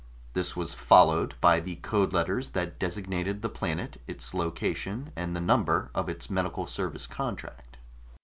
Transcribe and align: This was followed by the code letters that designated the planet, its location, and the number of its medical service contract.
This 0.33 0.55
was 0.55 0.73
followed 0.73 1.35
by 1.41 1.59
the 1.59 1.75
code 1.75 2.11
letters 2.11 2.49
that 2.57 2.79
designated 2.79 3.43
the 3.43 3.49
planet, 3.49 4.01
its 4.07 4.33
location, 4.33 5.11
and 5.15 5.35
the 5.35 5.39
number 5.41 5.91
of 5.93 6.09
its 6.09 6.27
medical 6.27 6.65
service 6.65 7.05
contract. 7.05 7.77